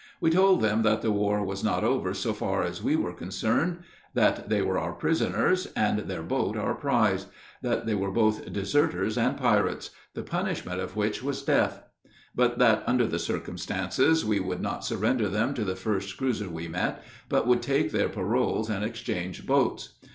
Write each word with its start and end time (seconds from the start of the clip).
We 0.19 0.31
told 0.31 0.61
them 0.63 0.81
that 0.81 1.03
the 1.03 1.11
war 1.11 1.45
was 1.45 1.63
not 1.63 1.83
over 1.83 2.15
so 2.15 2.33
far 2.33 2.63
as 2.63 2.81
we 2.81 2.95
were 2.95 3.13
concerned; 3.13 3.83
that 4.15 4.49
they 4.49 4.59
were 4.63 4.79
our 4.79 4.93
prisoners, 4.93 5.67
and 5.75 5.99
their 5.99 6.23
boat 6.23 6.57
our 6.57 6.73
prize; 6.73 7.27
that 7.61 7.85
they 7.85 7.93
were 7.93 8.09
both 8.09 8.51
deserters 8.51 9.15
and 9.15 9.37
pirates, 9.37 9.91
the 10.15 10.23
punishment 10.23 10.81
of 10.81 10.95
which 10.95 11.21
was 11.21 11.43
death; 11.43 11.83
but 12.33 12.57
that 12.57 12.81
under 12.87 13.05
the 13.05 13.19
circumstances 13.19 14.25
we 14.25 14.39
would 14.39 14.59
not 14.59 14.83
surrender 14.83 15.29
them 15.29 15.53
to 15.53 15.63
the 15.63 15.75
first 15.75 16.17
cruiser 16.17 16.49
we 16.49 16.67
met, 16.67 17.03
but 17.29 17.45
would 17.45 17.61
take 17.61 17.91
their 17.91 18.09
paroles 18.09 18.71
and 18.71 18.83
exchange 18.83 19.45
boats. 19.45 19.99